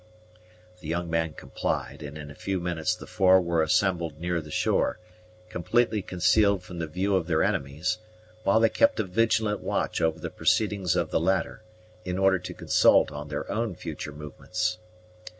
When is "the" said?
0.79-0.87, 2.95-3.05, 4.41-4.49, 6.79-6.87, 10.17-10.31, 11.11-11.19